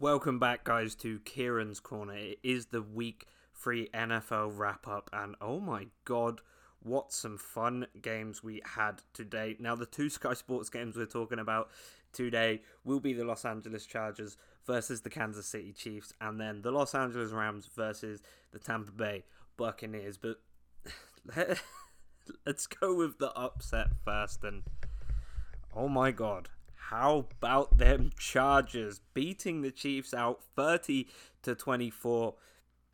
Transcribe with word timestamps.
Welcome 0.00 0.38
back, 0.38 0.62
guys, 0.62 0.94
to 0.96 1.18
Kieran's 1.24 1.80
Corner. 1.80 2.14
It 2.14 2.38
is 2.44 2.66
the 2.66 2.82
week 2.82 3.26
three 3.52 3.88
NFL 3.92 4.56
wrap 4.56 4.86
up, 4.86 5.10
and 5.12 5.34
oh 5.40 5.58
my 5.58 5.88
god, 6.04 6.40
what 6.80 7.12
some 7.12 7.36
fun 7.36 7.88
games 8.00 8.40
we 8.40 8.62
had 8.64 9.02
today. 9.12 9.56
Now, 9.58 9.74
the 9.74 9.86
two 9.86 10.08
Sky 10.08 10.34
Sports 10.34 10.70
games 10.70 10.94
we're 10.94 11.06
talking 11.06 11.40
about 11.40 11.70
today 12.12 12.62
will 12.84 13.00
be 13.00 13.12
the 13.12 13.24
Los 13.24 13.44
Angeles 13.44 13.86
Chargers 13.86 14.36
versus 14.64 15.00
the 15.00 15.10
Kansas 15.10 15.46
City 15.46 15.72
Chiefs, 15.72 16.12
and 16.20 16.40
then 16.40 16.62
the 16.62 16.70
Los 16.70 16.94
Angeles 16.94 17.32
Rams 17.32 17.68
versus 17.74 18.22
the 18.52 18.60
Tampa 18.60 18.92
Bay 18.92 19.24
Buccaneers. 19.56 20.16
But 20.16 20.38
let's 22.46 22.68
go 22.68 22.94
with 22.94 23.18
the 23.18 23.32
upset 23.32 23.88
first, 24.04 24.44
and 24.44 24.62
oh 25.74 25.88
my 25.88 26.12
god 26.12 26.50
how 26.90 27.26
about 27.38 27.78
them 27.78 28.10
Chargers 28.18 29.00
beating 29.14 29.62
the 29.62 29.70
Chiefs 29.70 30.14
out 30.14 30.40
30 30.56 31.06
to 31.42 31.54
24 31.54 32.34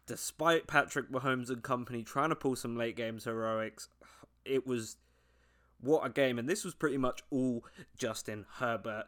despite 0.06 0.67
Patrick 0.67 1.11
Mahomes 1.11 1.48
and 1.48 1.62
company 1.62 2.03
trying 2.03 2.28
to 2.28 2.37
pull 2.37 2.56
some 2.56 2.77
late 2.77 2.97
games 2.97 3.25
heroics. 3.25 3.89
It 4.45 4.67
was 4.67 4.97
what 5.81 6.05
a 6.05 6.11
game 6.11 6.39
and 6.39 6.48
this 6.48 6.65
was 6.65 6.75
pretty 6.75 6.98
much 6.98 7.22
all 7.31 7.65
Justin 7.97 8.47
Herbert. 8.59 9.05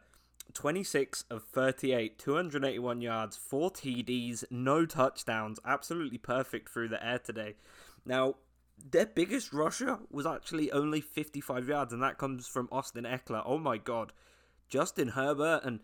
26 0.53 1.25
of 1.29 1.43
38, 1.43 2.17
281 2.17 3.01
yards, 3.01 3.35
4 3.35 3.69
TDs, 3.71 4.45
no 4.49 4.85
touchdowns. 4.85 5.59
Absolutely 5.65 6.17
perfect 6.17 6.69
through 6.69 6.87
the 6.87 7.05
air 7.05 7.19
today. 7.19 7.55
Now, 8.05 8.35
their 8.91 9.05
biggest 9.05 9.51
rusher 9.51 9.99
was 10.09 10.25
actually 10.25 10.71
only 10.71 11.01
55 11.01 11.67
yards, 11.67 11.91
and 11.91 12.01
that 12.01 12.17
comes 12.17 12.47
from 12.47 12.69
Austin 12.71 13.03
Ekeler. 13.03 13.43
Oh 13.45 13.57
my 13.57 13.77
god. 13.77 14.13
Justin 14.69 15.09
Herbert. 15.09 15.61
And 15.63 15.79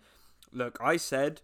look, 0.51 0.77
I 0.81 0.97
said 0.97 1.41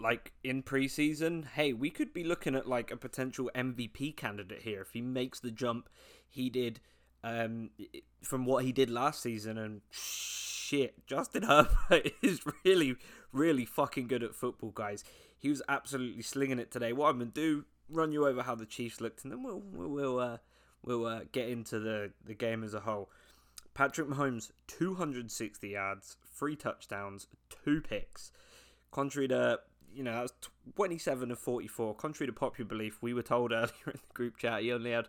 like 0.00 0.32
in 0.42 0.62
preseason, 0.62 1.46
hey, 1.46 1.72
we 1.72 1.90
could 1.90 2.12
be 2.12 2.24
looking 2.24 2.54
at 2.54 2.68
like 2.68 2.90
a 2.90 2.96
potential 2.96 3.50
MVP 3.54 4.16
candidate 4.16 4.62
here 4.62 4.80
if 4.80 4.92
he 4.92 5.00
makes 5.00 5.40
the 5.40 5.50
jump 5.50 5.88
he 6.28 6.48
did 6.48 6.80
um, 7.22 7.70
from 8.22 8.46
what 8.46 8.64
he 8.64 8.72
did 8.72 8.90
last 8.90 9.22
season. 9.22 9.58
And 9.58 9.82
shit, 9.90 11.06
Justin 11.06 11.42
Herbert 11.90 12.12
is 12.22 12.40
really, 12.64 12.96
really 13.32 13.64
fucking 13.64 14.06
good 14.06 14.22
at 14.22 14.34
football, 14.34 14.70
guys. 14.70 15.04
He 15.38 15.48
was 15.48 15.62
absolutely 15.68 16.22
slinging 16.22 16.58
it 16.58 16.70
today. 16.70 16.92
What 16.92 17.08
I'm 17.08 17.18
gonna 17.18 17.30
do, 17.30 17.64
run 17.88 18.12
you 18.12 18.26
over 18.26 18.42
how 18.42 18.54
the 18.54 18.66
Chiefs 18.66 19.00
looked, 19.00 19.24
and 19.24 19.32
then 19.32 19.42
we'll 19.42 19.62
we'll 19.72 20.18
uh, 20.18 20.36
we'll 20.84 21.06
uh, 21.06 21.20
get 21.32 21.48
into 21.48 21.78
the 21.78 22.12
the 22.24 22.34
game 22.34 22.62
as 22.62 22.74
a 22.74 22.80
whole. 22.80 23.10
Patrick 23.74 24.08
Mahomes, 24.08 24.50
260 24.66 25.68
yards, 25.68 26.16
three 26.34 26.56
touchdowns, 26.56 27.26
two 27.64 27.80
picks. 27.80 28.32
Contrary 28.90 29.28
to, 29.28 29.60
you 29.94 30.02
know, 30.02 30.12
that 30.12 30.22
was 30.22 30.32
27 30.74 31.30
of 31.30 31.38
44. 31.38 31.94
Contrary 31.94 32.26
to 32.26 32.32
popular 32.32 32.68
belief, 32.68 32.98
we 33.00 33.14
were 33.14 33.22
told 33.22 33.52
earlier 33.52 33.68
in 33.86 33.92
the 33.92 34.14
group 34.14 34.36
chat 34.36 34.62
he 34.62 34.72
only 34.72 34.92
had, 34.92 35.08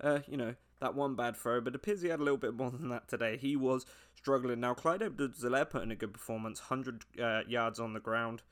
uh, 0.00 0.20
you 0.26 0.36
know, 0.36 0.54
that 0.80 0.94
one 0.94 1.14
bad 1.14 1.36
throw, 1.36 1.60
but 1.60 1.72
it 1.72 1.76
appears 1.76 2.02
he 2.02 2.08
had 2.08 2.20
a 2.20 2.24
little 2.24 2.36
bit 2.36 2.54
more 2.54 2.70
than 2.70 2.88
that 2.88 3.08
today. 3.08 3.36
He 3.36 3.56
was 3.56 3.86
struggling. 4.14 4.60
Now, 4.60 4.74
Clyde 4.74 5.02
edwards 5.02 5.44
put 5.70 5.82
in 5.82 5.92
a 5.92 5.96
good 5.96 6.12
performance, 6.12 6.70
100 6.70 7.04
uh, 7.20 7.40
yards 7.46 7.78
on 7.78 7.92
the 7.92 8.00
ground. 8.00 8.42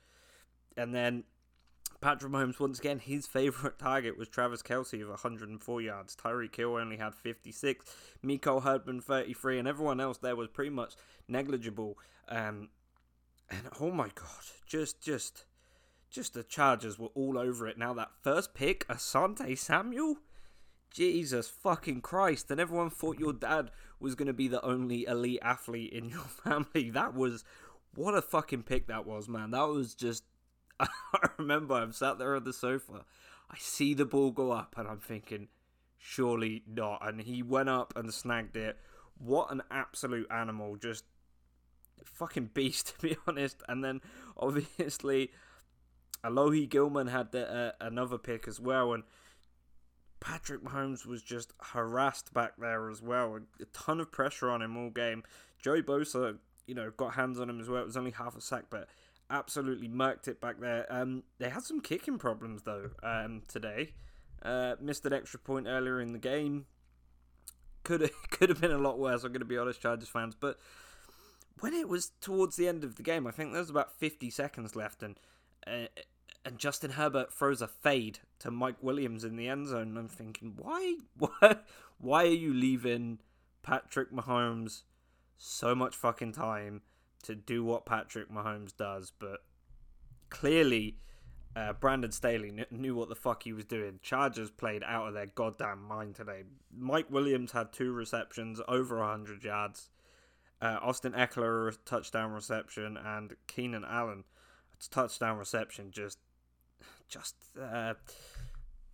And 0.77 0.95
then 0.95 1.25
Patrick 2.01 2.33
Mahomes, 2.33 2.59
once 2.59 2.79
again, 2.79 2.97
his 2.97 3.27
favourite 3.27 3.77
target 3.79 4.17
was 4.17 4.27
Travis 4.27 4.63
Kelce 4.63 5.01
of 5.03 5.09
104 5.09 5.81
yards. 5.81 6.15
Tyreek 6.15 6.55
Hill 6.55 6.75
only 6.75 6.97
had 6.97 7.13
56. 7.13 7.85
Mecole 8.25 8.63
Hardman 8.63 9.01
33, 9.01 9.59
and 9.59 9.67
everyone 9.67 10.01
else 10.01 10.17
there 10.17 10.35
was 10.35 10.47
pretty 10.47 10.71
much 10.71 10.95
negligible. 11.27 11.99
Um, 12.27 12.69
and 13.51 13.61
oh 13.79 13.91
my 13.91 14.09
god, 14.15 14.43
just, 14.65 14.99
just, 14.99 15.45
just 16.09 16.33
the 16.33 16.43
Chargers 16.43 16.97
were 16.97 17.09
all 17.13 17.37
over 17.37 17.67
it. 17.67 17.77
Now 17.77 17.93
that 17.93 18.09
first 18.23 18.55
pick, 18.55 18.87
Asante 18.87 19.55
Samuel, 19.55 20.17
Jesus 20.89 21.49
fucking 21.49 22.01
Christ! 22.01 22.49
And 22.49 22.59
everyone 22.59 22.89
thought 22.89 23.19
your 23.19 23.33
dad 23.33 23.69
was 23.99 24.15
going 24.15 24.27
to 24.27 24.33
be 24.33 24.47
the 24.47 24.65
only 24.65 25.05
elite 25.05 25.39
athlete 25.43 25.93
in 25.93 26.09
your 26.09 26.19
family. 26.43 26.89
That 26.89 27.13
was 27.13 27.43
what 27.93 28.15
a 28.15 28.21
fucking 28.23 28.63
pick 28.63 28.87
that 28.87 29.05
was, 29.05 29.29
man. 29.29 29.51
That 29.51 29.67
was 29.67 29.93
just 29.93 30.23
I 30.81 31.29
remember 31.37 31.75
I'm 31.75 31.91
sat 31.91 32.17
there 32.17 32.35
on 32.35 32.43
the 32.43 32.53
sofa. 32.53 33.05
I 33.49 33.55
see 33.59 33.93
the 33.93 34.05
ball 34.05 34.31
go 34.31 34.51
up, 34.51 34.75
and 34.77 34.87
I'm 34.87 34.99
thinking, 34.99 35.49
surely 35.97 36.63
not. 36.67 37.07
And 37.07 37.21
he 37.21 37.43
went 37.43 37.69
up 37.69 37.93
and 37.95 38.13
snagged 38.13 38.55
it. 38.55 38.77
What 39.17 39.51
an 39.51 39.61
absolute 39.69 40.27
animal! 40.31 40.77
Just 40.77 41.03
fucking 42.05 42.51
beast, 42.53 42.95
to 42.95 43.07
be 43.07 43.17
honest. 43.27 43.61
And 43.67 43.83
then 43.83 44.01
obviously, 44.37 45.31
Alohi 46.23 46.69
Gilman 46.69 47.07
had 47.07 47.31
the, 47.31 47.51
uh, 47.53 47.71
another 47.81 48.17
pick 48.17 48.47
as 48.47 48.59
well, 48.59 48.93
and 48.93 49.03
Patrick 50.19 50.63
Mahomes 50.63 51.05
was 51.05 51.21
just 51.21 51.51
harassed 51.59 52.33
back 52.33 52.53
there 52.57 52.89
as 52.89 53.01
well. 53.01 53.39
A 53.59 53.65
ton 53.73 53.99
of 53.99 54.11
pressure 54.11 54.49
on 54.49 54.61
him 54.61 54.77
all 54.77 54.91
game. 54.91 55.23
Joey 55.61 55.81
Bosa, 55.81 56.37
you 56.67 56.75
know, 56.75 56.91
got 56.91 57.15
hands 57.15 57.39
on 57.39 57.49
him 57.49 57.59
as 57.59 57.67
well. 57.67 57.81
It 57.81 57.87
was 57.87 57.97
only 57.97 58.11
half 58.11 58.35
a 58.35 58.41
sack, 58.41 58.65
but 58.69 58.87
absolutely 59.31 59.87
murked 59.87 60.27
it 60.27 60.39
back 60.41 60.59
there. 60.59 60.85
Um, 60.89 61.23
they 61.39 61.49
had 61.49 61.63
some 61.63 61.81
kicking 61.81 62.17
problems 62.17 62.63
though 62.63 62.91
um, 63.01 63.41
today. 63.47 63.93
Uh, 64.43 64.75
missed 64.79 65.05
an 65.05 65.13
extra 65.13 65.39
point 65.39 65.67
earlier 65.67 66.01
in 66.01 66.13
the 66.13 66.19
game. 66.19 66.65
Could 67.83 68.01
have 68.01 68.11
could 68.29 68.49
have 68.49 68.61
been 68.61 68.71
a 68.71 68.77
lot 68.77 68.99
worse. 68.99 69.23
I'm 69.23 69.31
going 69.31 69.39
to 69.39 69.45
be 69.45 69.57
honest, 69.57 69.81
Chargers 69.81 70.09
fans. 70.09 70.35
But 70.35 70.59
when 71.59 71.73
it 71.73 71.87
was 71.87 72.11
towards 72.21 72.55
the 72.55 72.67
end 72.67 72.83
of 72.83 72.95
the 72.95 73.03
game, 73.03 73.25
I 73.25 73.31
think 73.31 73.51
there 73.51 73.61
was 73.61 73.69
about 73.69 73.97
50 73.97 74.29
seconds 74.29 74.75
left, 74.75 75.01
and 75.01 75.17
uh, 75.65 75.87
and 76.43 76.57
Justin 76.57 76.91
Herbert 76.91 77.31
throws 77.31 77.61
a 77.61 77.67
fade 77.67 78.19
to 78.39 78.51
Mike 78.51 78.81
Williams 78.81 79.23
in 79.23 79.35
the 79.35 79.47
end 79.47 79.67
zone. 79.67 79.95
I'm 79.97 80.07
thinking, 80.07 80.53
why, 80.57 80.95
why, 81.17 81.57
why 81.99 82.23
are 82.23 82.27
you 82.27 82.53
leaving 82.53 83.19
Patrick 83.61 84.11
Mahomes 84.11 84.81
so 85.37 85.75
much 85.75 85.95
fucking 85.95 86.31
time? 86.31 86.81
To 87.23 87.35
do 87.35 87.63
what 87.63 87.85
Patrick 87.85 88.31
Mahomes 88.31 88.75
does, 88.75 89.11
but 89.17 89.43
clearly 90.29 90.97
uh, 91.55 91.73
Brandon 91.73 92.11
Staley 92.11 92.51
kn- 92.51 92.65
knew 92.71 92.95
what 92.95 93.09
the 93.09 93.15
fuck 93.15 93.43
he 93.43 93.53
was 93.53 93.65
doing. 93.65 93.99
Chargers 94.01 94.49
played 94.49 94.83
out 94.83 95.07
of 95.07 95.13
their 95.13 95.25
goddamn 95.27 95.83
mind 95.83 96.15
today. 96.15 96.43
Mike 96.75 97.09
Williams 97.09 97.51
had 97.51 97.73
two 97.73 97.91
receptions, 97.91 98.61
over 98.67 98.99
100 98.99 99.43
yards. 99.43 99.89
Uh, 100.61 100.77
Austin 100.81 101.13
Ekeler 101.13 101.75
touchdown 101.85 102.31
reception, 102.31 102.97
and 102.97 103.35
Keenan 103.47 103.83
Allen, 103.83 104.23
a 104.73 104.89
touchdown 104.89 105.37
reception. 105.37 105.91
Just, 105.91 106.19
just, 107.09 107.35
uh, 107.61 107.95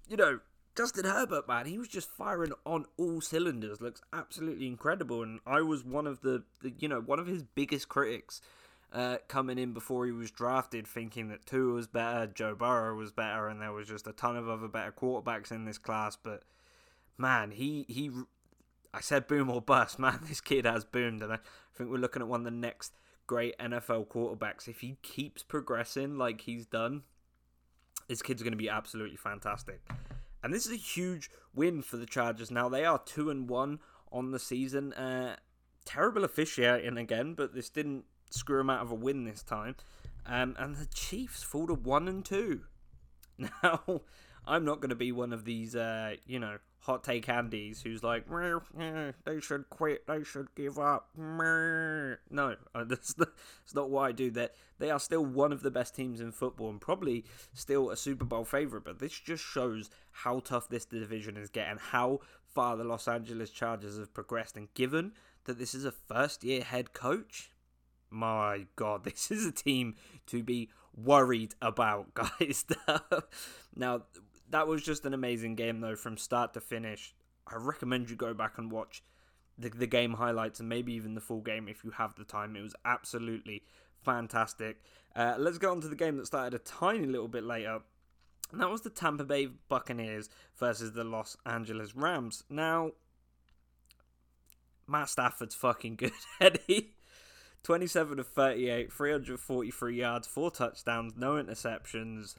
you 0.08 0.18
know, 0.18 0.40
Justin 0.78 1.06
Herbert, 1.06 1.48
man, 1.48 1.66
he 1.66 1.80
was 1.80 1.88
just 1.88 2.08
firing 2.08 2.52
on 2.64 2.86
all 2.98 3.20
cylinders. 3.20 3.82
Looks 3.82 4.02
absolutely 4.14 4.68
incredible, 4.68 5.24
and 5.24 5.40
I 5.44 5.62
was 5.62 5.84
one 5.84 6.06
of 6.06 6.22
the, 6.22 6.44
the 6.62 6.72
you 6.78 6.88
know, 6.88 7.02
one 7.02 7.18
of 7.18 7.26
his 7.26 7.42
biggest 7.42 7.90
critics 7.90 8.42
uh, 8.94 9.18
coming 9.28 9.58
in 9.58 9.74
before 9.74 10.06
he 10.06 10.12
was 10.12 10.30
drafted, 10.30 10.88
thinking 10.88 11.30
that 11.30 11.48
Tua 11.48 11.74
was 11.74 11.88
better, 11.88 12.28
Joe 12.28 12.54
Burrow 12.54 12.96
was 12.96 13.12
better, 13.12 13.48
and 13.48 13.60
there 13.60 13.72
was 13.72 13.88
just 13.88 14.06
a 14.06 14.12
ton 14.12 14.38
of 14.38 14.48
other 14.48 14.68
better 14.68 14.92
quarterbacks 14.92 15.52
in 15.52 15.66
this 15.66 15.80
class. 15.80 16.16
But 16.16 16.44
man, 17.18 17.50
he 17.50 17.86
he, 17.88 18.12
I 18.94 19.02
said 19.02 19.26
boom 19.28 19.50
or 19.50 19.62
bust. 19.64 19.98
Man, 20.00 20.20
this 20.28 20.42
kid 20.42 20.66
has 20.66 20.86
boomed, 20.86 21.24
and 21.24 21.34
I 21.34 21.40
think 21.74 21.90
we're 21.90 21.98
looking 21.98 22.22
at 22.22 22.28
one 22.28 22.42
of 22.42 22.46
the 22.46 22.52
next 22.52 22.94
great 23.26 23.58
NFL 23.58 24.10
quarterbacks. 24.10 24.68
If 24.68 24.82
he 24.82 24.98
keeps 25.02 25.42
progressing 25.42 26.20
like 26.20 26.42
he's 26.42 26.68
done, 26.68 27.02
this 28.08 28.22
kid's 28.22 28.44
going 28.44 28.54
to 28.54 28.58
be 28.58 28.70
absolutely 28.70 29.18
fantastic. 29.18 29.82
And 30.48 30.56
this 30.56 30.66
is 30.66 30.72
a 30.72 30.78
huge 30.78 31.30
win 31.54 31.82
for 31.82 31.98
the 31.98 32.06
Chargers. 32.06 32.50
Now 32.50 32.70
they 32.70 32.86
are 32.86 33.02
two 33.04 33.30
and 33.30 33.50
one 33.50 33.80
on 34.14 34.32
the 34.32 34.40
season. 34.40 34.94
Uh, 34.94 35.36
terrible 35.84 36.24
officiating 36.24 36.98
again, 36.98 37.34
but 37.34 37.54
this 37.54 37.70
didn't 37.70 38.06
screw 38.30 38.60
them 38.60 38.70
out 38.70 38.80
of 38.80 38.90
a 38.90 38.96
win 38.96 39.26
this 39.26 39.44
time. 39.44 39.76
Um, 40.26 40.56
and 40.58 40.78
the 40.78 40.86
Chiefs 40.86 41.44
fall 41.44 41.68
to 41.68 41.74
one 41.74 42.08
and 42.08 42.24
two. 42.24 42.62
Now, 43.38 44.04
I'm 44.48 44.64
not 44.64 44.80
going 44.80 44.90
to 44.90 44.96
be 44.96 45.12
one 45.12 45.34
of 45.34 45.44
these, 45.44 45.76
uh, 45.76 46.16
you 46.26 46.40
know, 46.40 46.60
hot 46.80 47.04
take 47.04 47.28
Andes, 47.28 47.82
who's 47.82 48.04
like, 48.04 48.26
they 49.26 49.40
should 49.40 49.70
quit, 49.70 50.08
they 50.08 50.24
should 50.24 50.54
give 50.56 50.80
up. 50.80 51.10
No, 51.18 52.56
uh, 52.74 52.84
that's 52.86 53.18
not, 53.18 53.30
that's 53.64 53.76
not 53.76 53.90
what 53.90 54.04
I 54.04 54.12
do. 54.12 54.32
That 54.32 54.54
they 54.80 54.90
are 54.90 55.00
still 55.00 55.26
one 55.26 55.52
of 55.52 55.62
the 55.64 55.72
best 55.72 55.96
teams 55.96 56.22
in 56.22 56.32
football 56.32 56.70
and 56.70 56.82
probably 56.82 57.26
still 57.54 57.90
a 57.90 57.98
Super 57.98 58.26
Bowl 58.26 58.46
favorite. 58.46 58.86
But 58.86 59.00
this 59.00 59.18
just 59.20 59.44
shows 59.44 59.90
how 60.12 60.40
tough 60.40 60.70
this 60.70 60.86
division 60.86 61.38
is 61.38 61.50
getting, 61.50 61.78
how 61.78 62.22
far 62.54 62.78
the 62.78 62.84
Los 62.84 63.08
Angeles 63.08 63.52
Chargers 63.52 63.98
have 63.98 64.14
progressed, 64.14 64.58
and 64.58 64.74
given 64.74 65.14
that 65.46 65.58
this 65.60 65.74
is 65.74 65.86
a 65.86 65.92
first 65.92 66.44
year 66.44 66.62
head 66.64 66.94
coach, 66.94 67.52
my 68.10 68.66
god, 68.76 69.04
this 69.06 69.32
is 69.32 69.46
a 69.46 69.52
team 69.52 69.96
to 70.28 70.44
be 70.44 70.70
worried 70.96 71.56
about, 71.62 72.14
guys. 72.14 72.66
now, 73.76 74.04
that 74.50 74.68
was 74.68 74.82
just 74.82 75.06
an 75.06 75.14
amazing 75.14 75.56
game, 75.56 75.82
though, 75.82 75.96
from 75.96 76.18
start 76.18 76.54
to 76.54 76.62
finish. 76.62 77.14
I 77.48 77.56
recommend 77.56 78.10
you 78.10 78.16
go 78.16 78.34
back 78.34 78.58
and 78.58 78.72
watch 78.72 79.04
the, 79.58 79.70
the 79.70 79.88
game 79.88 80.14
highlights 80.14 80.60
and 80.60 80.70
maybe 80.70 80.94
even 80.94 81.16
the 81.16 81.22
full 81.22 81.42
game 81.42 81.68
if 81.68 81.84
you 81.84 81.92
have 81.92 82.16
the 82.16 82.24
time. 82.24 82.56
It 82.56 82.62
was 82.62 82.76
absolutely 82.86 83.64
fantastic. 84.04 84.82
Uh, 85.16 85.36
let's 85.38 85.58
go 85.58 85.72
on 85.72 85.82
to 85.82 85.88
the 85.88 85.96
game 85.96 86.18
that 86.18 86.28
started 86.28 86.54
a 86.54 86.64
tiny 86.64 87.06
little 87.06 87.28
bit 87.28 87.44
later. 87.44 87.80
And 88.52 88.62
that 88.62 88.70
was 88.70 88.82
the 88.82 88.90
Tampa 88.90 89.26
Bay 89.26 89.48
Buccaneers 89.68 90.30
versus 90.58 90.94
the 90.94 91.04
Los 91.04 91.36
Angeles 91.46 91.96
Rams. 91.96 92.44
Now, 92.50 92.92
Matt 94.88 95.10
Stafford's 95.10 95.56
fucking 95.56 95.96
good, 95.98 96.14
Eddie. 96.40 96.94
27 97.64 98.20
of 98.20 98.28
38, 98.28 98.94
343 98.94 99.96
yards, 99.98 100.28
4 100.28 100.52
touchdowns, 100.52 101.14
no 101.18 101.34
interceptions. 101.34 102.36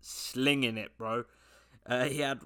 Slinging 0.00 0.76
it, 0.76 0.96
bro. 0.96 1.24
Uh, 1.86 2.04
he 2.04 2.20
had 2.20 2.40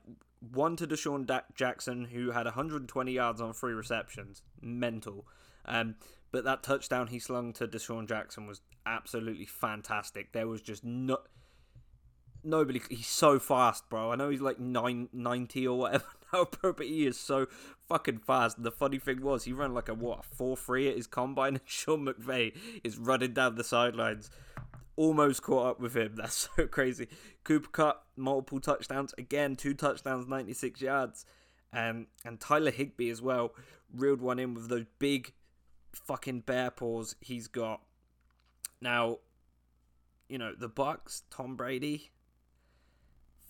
one 0.53 0.77
to 0.77 0.87
DeSean 0.87 1.29
Jackson, 1.55 2.07
who 2.07 2.31
had 2.31 2.47
120 2.47 3.13
yards 3.13 3.41
on 3.41 3.53
three 3.53 3.73
receptions. 3.73 4.43
Mental. 4.61 5.27
Um, 5.65 5.97
but 6.31 6.45
that 6.45 6.63
touchdown 6.63 7.09
he 7.09 7.19
slung 7.19 7.53
to 7.55 7.69
DeSean 7.69 8.09
Jackson 8.09 8.47
was 8.47 8.61
absolutely 8.87 9.47
fantastic. 9.47 10.33
There 10.33 10.49
was 10.49 10.63
just 10.63 10.85
no 10.85 11.19
nobody. 12.45 12.81
He's 12.91 13.07
so 13.07 13.39
fast, 13.39 13.89
bro. 13.89 14.13
I 14.13 14.17
know 14.17 14.31
he's 14.31 14.41
like 14.41 14.59
nine 14.59 15.09
ninety 15.13 15.67
or 15.67 15.79
whatever 15.79 16.05
now, 16.33 16.47
bro, 16.47 16.73
but 16.73 16.87
he 16.87 17.07
is 17.07 17.19
so 17.19 17.47
fucking 17.89 18.19
fast. 18.19 18.57
And 18.57 18.67
the 18.67 18.73
funny 18.73 18.99
thing 18.99 19.23
was, 19.23 19.45
he 19.45 19.53
ran 19.53 19.75
like 19.75 19.89
a 19.89 19.95
what 19.95 20.25
four 20.25 20.57
three 20.57 20.89
at 20.89 20.97
his 20.97 21.07
combine, 21.07 21.55
and 21.55 21.61
Sean 21.67 22.07
McVay 22.07 22.57
is 22.83 22.99
running 22.99 23.35
down 23.35 23.55
the 23.55 23.65
sidelines, 23.65 24.31
almost 24.97 25.43
caught 25.43 25.67
up 25.67 25.81
with 25.81 25.97
him. 25.97 26.15
That's 26.17 26.49
so 26.57 26.67
crazy. 26.67 27.09
Cooper 27.45 27.69
Kupp 27.71 28.07
multiple 28.17 28.61
touchdowns 28.61 29.15
again, 29.19 29.57
two 29.57 29.75
touchdowns, 29.75 30.27
ninety 30.27 30.55
six 30.55 30.81
yards. 30.81 31.27
Um, 31.73 32.09
and 32.25 32.39
Tyler 32.39 32.71
Higbee 32.71 33.09
as 33.11 33.23
well 33.23 33.55
reeled 33.95 34.21
one 34.21 34.39
in 34.39 34.53
with 34.55 34.69
those 34.69 34.85
big 34.99 35.33
fucking 35.93 36.41
bear 36.41 36.71
paws 36.71 37.17
he's 37.21 37.49
got. 37.49 37.81
Now, 38.81 39.19
you 40.29 40.39
know, 40.39 40.55
the 40.59 40.69
Bucks, 40.69 41.23
Tom 41.31 41.57
Brady, 41.57 42.11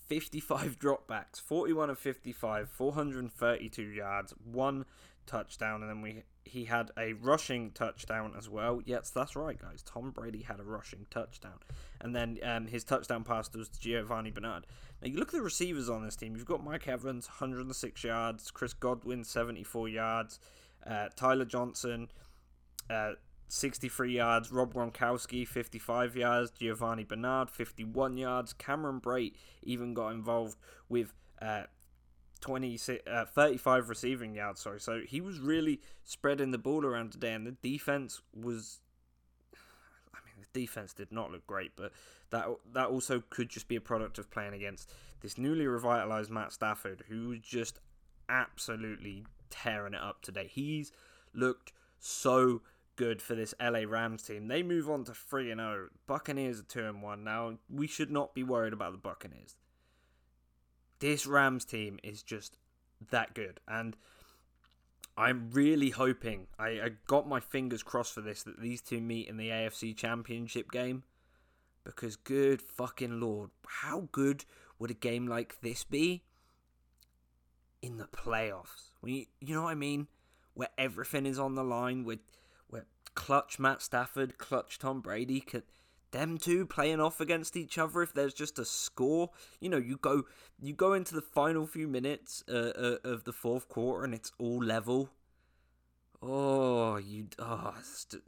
55 0.07 0.79
dropbacks, 0.79 1.41
41 1.41 1.91
of 1.91 1.99
55, 1.99 2.69
432 2.69 3.83
yards, 3.83 4.35
one 4.45 4.85
touchdown, 5.27 5.81
and 5.83 5.91
then 5.91 6.03
we 6.03 6.25
he 6.45 6.65
had 6.65 6.91
a 6.99 7.13
rushing 7.15 7.71
touchdown 7.71 8.35
as 8.37 8.49
well. 8.49 8.81
Yes, 8.85 9.11
that's 9.11 9.37
right, 9.37 9.59
guys. 9.61 9.83
Tom 9.83 10.11
Brady 10.11 10.43
had 10.43 10.61
a 10.61 10.65
rushing 10.65 11.07
touchdown, 11.11 11.59
and 12.01 12.15
then 12.15 12.39
um, 12.43 12.67
his 12.67 12.85
touchdown 12.85 13.25
pass 13.25 13.53
was 13.55 13.69
to 13.69 13.81
Giovani 13.81 14.31
Bernard. 14.31 14.67
Now 15.01 15.09
you 15.09 15.19
look 15.19 15.29
at 15.29 15.35
the 15.35 15.43
receivers 15.43 15.89
on 15.89 16.05
this 16.05 16.17
team. 16.17 16.37
You've 16.37 16.47
got 16.47 16.65
Mike 16.65 16.89
Evans, 16.89 17.29
106 17.29 18.05
yards, 18.05 18.51
Chris 18.51 18.73
Godwin, 18.73 19.25
74 19.25 19.89
yards, 19.89 20.41
uh, 20.87 21.09
Tyler 21.17 21.45
Johnson. 21.45 22.09
Uh, 22.91 23.13
63 23.53 24.17
yards. 24.17 24.51
Rob 24.51 24.73
Gronkowski, 24.73 25.47
55 25.47 26.17
yards. 26.17 26.51
Giovani 26.51 27.05
Bernard, 27.05 27.51
51 27.51 28.17
yards. 28.17 28.55
Cameron 28.55 29.01
Brate 29.01 29.35
even 29.63 29.93
got 29.93 30.09
involved 30.09 30.57
with 30.89 31.13
uh, 31.41 31.65
20, 32.43 32.79
uh, 33.11 33.25
35 33.25 33.89
receiving 33.89 34.35
yards. 34.35 34.61
Sorry, 34.61 34.81
so 34.81 35.01
he 35.07 35.21
was 35.23 35.39
really 35.39 35.81
spreading 36.05 36.51
the 36.51 36.59
ball 36.59 36.85
around 36.85 37.13
today, 37.13 37.33
and 37.33 37.47
the 37.47 37.53
defense 37.53 38.21
was. 38.35 38.81
I 40.15 40.19
mean, 40.27 40.45
the 40.53 40.61
defense 40.61 40.93
did 40.93 41.11
not 41.11 41.31
look 41.31 41.47
great, 41.47 41.73
but 41.77 41.93
that 42.31 42.47
that 42.75 42.89
also 42.89 43.23
could 43.31 43.49
just 43.49 43.69
be 43.69 43.77
a 43.77 43.81
product 43.81 44.19
of 44.19 44.31
playing 44.31 44.53
against 44.53 44.93
this 45.23 45.39
newly 45.39 45.67
revitalized 45.67 46.31
Matt 46.31 46.53
Stafford, 46.53 47.05
who 47.09 47.29
was 47.29 47.39
just 47.41 47.79
absolutely 48.29 49.25
tearing 49.49 49.95
it 49.95 50.01
up 50.01 50.21
today. 50.23 50.51
He's 50.53 50.93
looked 51.33 51.73
so 51.99 52.63
good 52.97 53.23
for 53.23 53.35
this 53.35 53.55
LA 53.61 53.81
Rams 53.87 54.23
team. 54.23 54.49
They 54.49 54.63
move 54.63 54.91
on 54.91 55.05
to 55.05 55.15
3 55.15 55.51
and 55.51 55.61
0. 55.61 55.89
Buccaneers 56.07 56.61
are 56.61 56.65
2 56.65 56.85
and 56.85 57.03
1 57.03 57.25
now. 57.25 57.59
We 57.71 57.87
should 57.87 58.11
not 58.11 58.35
be 58.35 58.43
worried 58.43 58.73
about 58.73 58.93
the 58.93 58.99
Buccaneers. 58.99 59.57
This 61.03 61.27
Rams 61.27 61.65
team 61.65 61.99
is 62.05 62.23
just 62.23 62.57
that 63.11 63.35
good 63.35 63.59
and 63.67 63.97
I'm 65.17 65.51
really 65.51 65.91
hoping 65.91 66.47
I, 66.61 66.69
I 66.69 66.91
got 67.09 67.29
my 67.29 67.41
fingers 67.41 67.83
crossed 67.83 68.15
for 68.15 68.21
this 68.21 68.45
that 68.45 68.61
these 68.61 68.81
two 68.81 69.01
meet 69.01 69.29
in 69.29 69.37
the 69.37 69.49
AFC 69.49 69.97
Championship 69.97 70.71
game 70.71 71.03
because 71.83 72.15
good 72.15 72.63
fucking 72.63 73.19
lord, 73.19 73.51
how 73.67 74.09
good 74.13 74.45
would 74.79 74.93
a 74.93 74.95
game 74.95 75.27
like 75.27 75.61
this 75.61 75.83
be 75.83 76.23
in 77.83 77.99
the 77.99 78.05
playoffs? 78.05 78.93
When 79.01 79.13
you, 79.13 79.27
you 79.41 79.57
know 79.57 79.65
what 79.65 79.73
I 79.73 79.75
mean? 79.75 80.07
Where 80.55 80.71
everything 80.79 81.27
is 81.27 81.37
on 81.37 81.57
the 81.57 81.65
line 81.65 82.05
with 82.05 82.21
where 82.69 82.87
clutch 83.17 83.59
Matt 83.59 83.83
Stafford, 83.83 84.39
clutch 84.39 84.79
Tom 84.79 85.01
Brady, 85.01 85.41
could 85.41 85.65
them 86.13 86.39
two 86.39 86.65
playing 86.65 87.01
off 87.01 87.21
against 87.21 87.57
each 87.57 87.77
other 87.79 88.03
if 88.03 88.13
there's 88.13 88.35
just 88.35 88.59
a 88.59 88.65
score 88.65 89.31
you 89.61 89.69
know 89.69 89.79
you 89.79 89.97
go 89.97 90.23
you 90.61 90.73
go 90.73 90.93
into 90.93 91.15
the 91.15 91.23
final 91.23 91.67
few 91.67 91.89
minutes 91.89 92.45
uh, 92.49 92.53
uh, 92.53 92.97
of 93.05 93.25
the 93.25 93.33
fourth 93.33 93.69
quarter 93.69 94.05
and 94.05 94.15
it's 94.15 94.31
all 94.39 94.63
level 94.63 95.11
oh 96.23 96.97
you 96.97 97.27
oh, 97.39 97.75
st- 97.83 98.23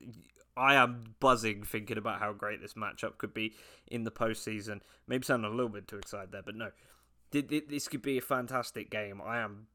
I 0.57 0.75
am 0.75 1.15
buzzing 1.21 1.65
thinking 1.65 1.99
about 1.99 2.21
how 2.21 2.33
great 2.33 2.61
this 2.61 2.75
matchup 2.75 3.19
could 3.19 3.35
be 3.35 3.55
in 3.89 4.05
the 4.05 4.11
postseason. 4.11 4.81
Maybe 5.09 5.25
sounding 5.25 5.51
a 5.51 5.55
little 5.55 5.69
bit 5.69 5.89
too 5.89 5.99
excited 5.99 6.31
there, 6.31 6.43
but 6.45 6.55
no, 6.55 6.71
this 7.33 7.89
could 7.89 8.03
be 8.03 8.19
a 8.19 8.23
fantastic 8.23 8.91
game. 8.91 9.21
I 9.21 9.39
am 9.41 9.67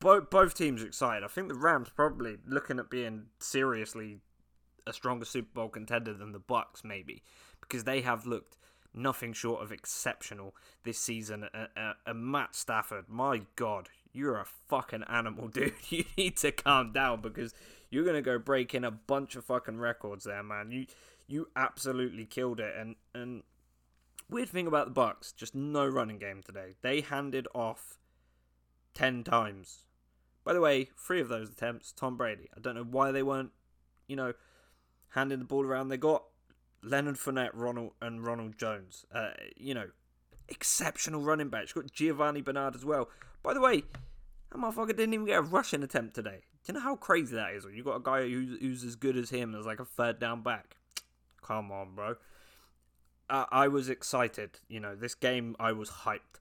both 0.00 0.30
both 0.30 0.54
teams 0.54 0.82
excited. 0.82 1.24
I 1.24 1.28
think 1.28 1.48
the 1.48 1.54
Rams 1.54 1.90
probably 1.94 2.38
looking 2.46 2.78
at 2.78 2.90
being 2.90 3.26
seriously 3.38 4.20
a 4.86 4.92
stronger 4.92 5.24
Super 5.24 5.50
Bowl 5.54 5.68
contender 5.68 6.12
than 6.12 6.32
the 6.32 6.38
Bucks, 6.38 6.82
maybe, 6.84 7.22
because 7.60 7.84
they 7.84 8.00
have 8.00 8.26
looked 8.26 8.56
nothing 8.94 9.32
short 9.32 9.62
of 9.62 9.72
exceptional 9.72 10.54
this 10.84 10.98
season. 10.98 11.48
And 12.06 12.24
Matt 12.24 12.54
Stafford, 12.54 13.06
my 13.08 13.42
God, 13.56 13.88
you're 14.12 14.38
a 14.38 14.44
fucking 14.44 15.04
animal, 15.08 15.48
dude. 15.52 15.74
You 15.88 16.04
need 16.16 16.36
to 16.38 16.52
calm 16.52 16.92
down 16.92 17.20
because 17.20 17.54
you're 17.90 18.04
gonna 18.04 18.22
go 18.22 18.38
break 18.38 18.74
in 18.74 18.84
a 18.84 18.90
bunch 18.90 19.36
of 19.36 19.44
fucking 19.44 19.78
records 19.78 20.24
there, 20.24 20.42
man. 20.42 20.70
You 20.70 20.86
you 21.26 21.48
absolutely 21.56 22.26
killed 22.26 22.60
it. 22.60 22.74
And 22.76 22.96
and 23.14 23.42
weird 24.28 24.48
thing 24.48 24.66
about 24.66 24.86
the 24.86 24.92
Bucks, 24.92 25.32
just 25.32 25.54
no 25.54 25.86
running 25.86 26.18
game 26.18 26.42
today. 26.42 26.74
They 26.82 27.00
handed 27.00 27.46
off 27.54 27.98
ten 28.94 29.24
times. 29.24 29.84
By 30.44 30.52
the 30.52 30.60
way, 30.60 30.88
three 30.96 31.20
of 31.20 31.28
those 31.28 31.50
attempts, 31.50 31.92
Tom 31.92 32.16
Brady. 32.16 32.48
I 32.56 32.60
don't 32.60 32.74
know 32.74 32.82
why 32.82 33.12
they 33.12 33.22
weren't, 33.22 33.52
you 34.08 34.16
know, 34.16 34.32
handing 35.14 35.38
the 35.38 35.44
ball 35.44 35.64
around. 35.64 35.88
They 35.88 35.96
got 35.96 36.24
Leonard 36.82 37.16
Fournette, 37.16 37.50
Ronald, 37.54 37.92
and 38.00 38.24
Ronald 38.24 38.58
Jones. 38.58 39.06
Uh, 39.14 39.30
you 39.56 39.74
know, 39.74 39.86
exceptional 40.48 41.20
running 41.20 41.48
backs. 41.48 41.72
Got 41.72 41.92
Giovani 41.92 42.42
Bernard 42.42 42.74
as 42.74 42.84
well. 42.84 43.08
By 43.42 43.54
the 43.54 43.60
way, 43.60 43.82
that 44.50 44.58
motherfucker 44.58 44.88
didn't 44.88 45.14
even 45.14 45.26
get 45.26 45.38
a 45.38 45.42
rushing 45.42 45.82
attempt 45.82 46.14
today. 46.14 46.42
Do 46.64 46.72
you 46.72 46.74
know 46.74 46.80
how 46.80 46.96
crazy 46.96 47.34
that 47.34 47.54
is? 47.54 47.66
You 47.72 47.82
got 47.82 47.96
a 47.96 48.02
guy 48.02 48.28
who's, 48.28 48.58
who's 48.60 48.84
as 48.84 48.96
good 48.96 49.16
as 49.16 49.30
him 49.30 49.54
as 49.54 49.66
like 49.66 49.80
a 49.80 49.84
third 49.84 50.18
down 50.20 50.42
back. 50.42 50.76
Come 51.42 51.72
on, 51.72 51.94
bro. 51.94 52.16
Uh, 53.28 53.46
I 53.50 53.68
was 53.68 53.88
excited. 53.88 54.58
You 54.68 54.78
know, 54.78 54.94
this 54.94 55.14
game 55.14 55.56
I 55.58 55.72
was 55.72 55.90
hyped. 55.90 56.40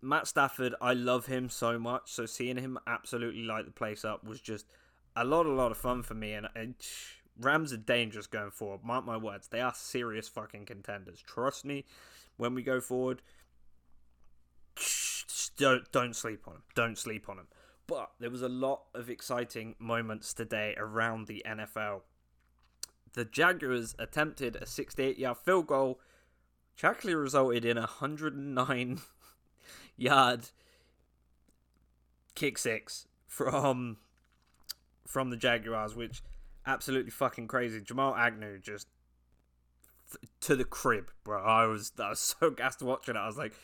Matt 0.00 0.28
Stafford, 0.28 0.74
I 0.80 0.94
love 0.94 1.26
him 1.26 1.50
so 1.50 1.78
much. 1.78 2.12
So 2.12 2.24
seeing 2.24 2.56
him 2.56 2.78
absolutely 2.86 3.42
light 3.42 3.66
the 3.66 3.72
place 3.72 4.04
up 4.04 4.24
was 4.24 4.40
just 4.40 4.66
a 5.16 5.24
lot, 5.24 5.44
a 5.44 5.50
lot 5.52 5.72
of 5.72 5.76
fun 5.76 6.02
for 6.02 6.14
me. 6.14 6.32
And, 6.32 6.48
and 6.54 6.74
Rams 7.40 7.72
are 7.72 7.78
dangerous 7.78 8.26
going 8.26 8.50
forward. 8.50 8.80
Mark 8.84 9.04
my 9.04 9.16
words, 9.16 9.48
they 9.48 9.60
are 9.60 9.74
serious 9.74 10.28
fucking 10.28 10.66
contenders. 10.66 11.22
Trust 11.24 11.64
me, 11.64 11.84
when 12.36 12.54
we 12.54 12.62
go 12.62 12.80
forward, 12.80 13.22
don't 15.56 15.90
don't 15.92 16.14
sleep 16.16 16.46
on 16.46 16.54
them. 16.54 16.62
Don't 16.74 16.98
sleep 16.98 17.28
on 17.28 17.36
them. 17.36 17.48
But 17.86 18.10
there 18.20 18.30
was 18.30 18.42
a 18.42 18.48
lot 18.48 18.82
of 18.94 19.08
exciting 19.08 19.74
moments 19.78 20.34
today 20.34 20.74
around 20.76 21.26
the 21.26 21.42
NFL. 21.46 22.02
The 23.14 23.24
Jaguars 23.24 23.94
attempted 23.98 24.56
a 24.56 24.66
68-yard 24.66 25.38
field 25.38 25.66
goal, 25.66 25.98
which 26.74 26.84
actually 26.84 27.14
resulted 27.14 27.64
in 27.64 27.78
a 27.78 27.82
109 27.82 29.00
yard 29.96 30.50
kick 32.34 32.58
six 32.58 33.06
from 33.26 33.96
from 35.06 35.30
the 35.30 35.36
Jaguars, 35.36 35.96
which 35.96 36.22
absolutely 36.68 37.10
fucking 37.10 37.48
crazy. 37.48 37.80
Jamal 37.80 38.14
Agnew 38.14 38.58
just 38.58 38.86
f- 40.12 40.28
to 40.40 40.54
the 40.54 40.64
crib, 40.64 41.10
bro. 41.24 41.42
I 41.42 41.66
was 41.66 41.92
I 41.98 42.10
was 42.10 42.20
so 42.40 42.50
gassed 42.50 42.82
watching 42.82 43.16
it. 43.16 43.18
I 43.18 43.26
was 43.26 43.38
like, 43.38 43.54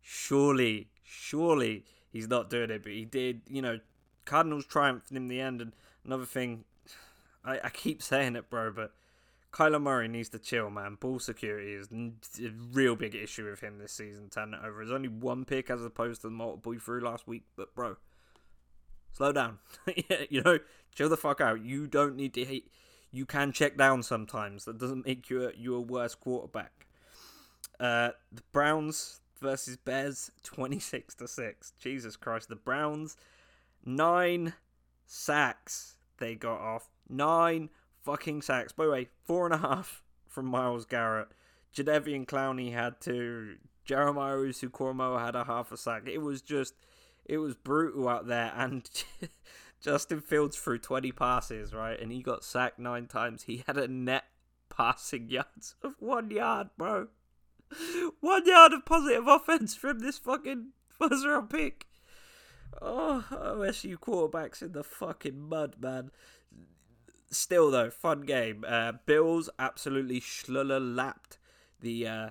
surely, 0.00 0.88
surely 1.02 1.84
he's 2.10 2.28
not 2.28 2.48
doing 2.48 2.70
it, 2.70 2.82
but 2.82 2.92
he 2.92 3.04
did. 3.04 3.42
You 3.48 3.60
know, 3.60 3.80
Cardinals 4.24 4.64
triumphed 4.64 5.10
in 5.10 5.28
the 5.28 5.40
end. 5.40 5.60
And 5.60 5.72
another 6.04 6.24
thing, 6.24 6.64
I, 7.44 7.60
I 7.64 7.68
keep 7.70 8.02
saying 8.02 8.36
it, 8.36 8.48
bro, 8.48 8.70
but 8.70 8.92
Kyler 9.52 9.82
Murray 9.82 10.08
needs 10.08 10.28
to 10.30 10.38
chill, 10.38 10.70
man. 10.70 10.96
Ball 11.00 11.18
security 11.18 11.72
is 11.72 11.88
a 11.90 12.50
real 12.72 12.94
big 12.94 13.14
issue 13.14 13.48
with 13.48 13.60
him 13.60 13.78
this 13.78 13.92
season. 13.92 14.28
Turning 14.30 14.54
it 14.54 14.60
over, 14.64 14.78
there's 14.78 14.92
only 14.92 15.08
one 15.08 15.44
pick 15.44 15.70
as 15.70 15.84
opposed 15.84 16.20
to 16.20 16.28
the 16.28 16.32
multiple 16.32 16.72
he 16.72 16.78
threw 16.78 17.00
last 17.00 17.26
week. 17.26 17.44
But 17.56 17.74
bro, 17.74 17.96
slow 19.12 19.32
down. 19.32 19.58
you 20.30 20.42
know, 20.42 20.58
chill 20.94 21.08
the 21.08 21.16
fuck 21.16 21.40
out. 21.40 21.62
You 21.62 21.86
don't 21.86 22.16
need 22.16 22.34
to. 22.34 22.44
Hate, 22.44 22.70
you 23.10 23.26
can 23.26 23.52
check 23.52 23.76
down 23.76 24.02
sometimes. 24.02 24.64
That 24.64 24.78
doesn't 24.78 25.06
make 25.06 25.30
you 25.30 25.48
a, 25.48 25.52
you 25.56 25.74
a 25.74 25.80
worse 25.80 26.14
quarterback. 26.14 26.86
Uh, 27.80 28.10
the 28.32 28.42
Browns 28.52 29.20
versus 29.40 29.76
Bears, 29.76 30.30
twenty 30.42 30.78
six 30.78 31.14
to 31.16 31.28
six. 31.28 31.72
Jesus 31.78 32.16
Christ, 32.16 32.48
the 32.48 32.56
Browns, 32.56 33.16
nine 33.84 34.54
sacks 35.06 35.96
they 36.18 36.34
got 36.34 36.60
off. 36.60 36.88
Nine 37.08 37.70
fucking 38.04 38.42
sacks. 38.42 38.72
By 38.72 38.84
the 38.84 38.90
way, 38.90 39.08
four 39.24 39.46
and 39.46 39.54
a 39.54 39.58
half 39.58 40.02
from 40.26 40.46
Myles 40.46 40.84
Garrett. 40.84 41.28
Jadeveon 41.74 42.26
Clowney 42.26 42.72
had 42.72 43.00
two. 43.00 43.56
Jeremiah 43.84 44.36
Owusu-Koramoah 44.36 45.24
had 45.24 45.34
a 45.34 45.44
half 45.44 45.72
a 45.72 45.76
sack. 45.76 46.02
It 46.06 46.18
was 46.18 46.42
just, 46.42 46.74
it 47.28 47.38
was 47.38 47.54
brutal 47.54 48.08
out 48.08 48.26
there. 48.26 48.52
And 48.56 48.88
Justin 49.80 50.20
Fields 50.20 50.56
threw 50.56 50.78
20 50.78 51.12
passes, 51.12 51.72
right? 51.72 51.98
And 52.00 52.10
he 52.10 52.22
got 52.22 52.44
sacked 52.44 52.78
nine 52.78 53.06
times. 53.06 53.44
He 53.44 53.62
had 53.66 53.76
a 53.76 53.86
net 53.86 54.24
passing 54.68 55.28
yards 55.30 55.76
of 55.82 55.94
one 55.98 56.30
yard, 56.30 56.70
bro. 56.76 57.08
One 58.20 58.46
yard 58.46 58.72
of 58.72 58.86
positive 58.86 59.28
offense 59.28 59.74
from 59.74 59.98
this 59.98 60.18
fucking 60.18 60.70
first 60.88 61.26
round 61.26 61.50
pick. 61.50 61.86
Oh, 62.80 63.24
OSU 63.30 63.96
quarterbacks 63.96 64.62
in 64.62 64.72
the 64.72 64.82
fucking 64.82 65.38
mud, 65.38 65.76
man 65.78 66.10
still 67.30 67.70
though, 67.70 67.90
fun 67.90 68.22
game. 68.22 68.64
Uh, 68.66 68.92
Bills 69.06 69.50
absolutely 69.58 70.20
schluller 70.20 70.80
lapped 70.80 71.38
the 71.80 72.06
uh, 72.06 72.30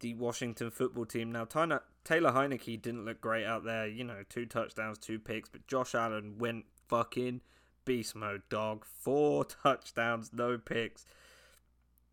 the 0.00 0.14
Washington 0.14 0.70
football 0.70 1.06
team. 1.06 1.32
Now 1.32 1.44
Taylor 1.44 1.82
Heinicke 2.04 2.80
didn't 2.80 3.04
look 3.04 3.20
great 3.20 3.44
out 3.44 3.64
there. 3.64 3.86
You 3.86 4.04
know, 4.04 4.22
two 4.28 4.46
touchdowns, 4.46 4.98
two 4.98 5.18
picks, 5.18 5.48
but 5.48 5.66
Josh 5.66 5.94
Allen 5.94 6.36
went 6.38 6.66
fucking 6.88 7.42
beast 7.84 8.14
mode, 8.14 8.42
dog. 8.48 8.84
Four 8.84 9.44
touchdowns, 9.62 10.30
no 10.32 10.58
picks. 10.58 11.06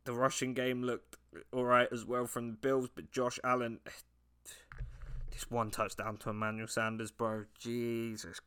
The 0.03 0.13
rushing 0.13 0.53
game 0.53 0.83
looked 0.83 1.17
alright 1.53 1.89
as 1.91 2.05
well 2.05 2.27
from 2.27 2.47
the 2.51 2.57
Bills, 2.57 2.89
but 2.93 3.11
Josh 3.11 3.39
Allen. 3.43 3.79
This 5.31 5.51
one 5.51 5.69
touchdown 5.69 6.15
to 6.19 6.29
Emmanuel 6.29 6.69
Sanders, 6.69 7.11
bro. 7.11 7.43
Jesus 7.59 8.39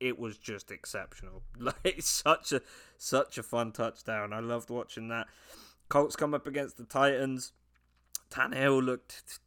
it 0.00 0.18
was 0.18 0.36
just 0.36 0.70
exceptional. 0.70 1.42
Like 1.58 2.02
such 2.02 2.52
a 2.52 2.60
such 2.98 3.38
a 3.38 3.42
fun 3.42 3.72
touchdown. 3.72 4.32
I 4.32 4.40
loved 4.40 4.70
watching 4.70 5.08
that. 5.08 5.28
Colts 5.88 6.16
come 6.16 6.34
up 6.34 6.46
against 6.46 6.76
the 6.76 6.84
Titans. 6.84 7.52
Tannehill 8.34 8.84
looked, 8.84 9.38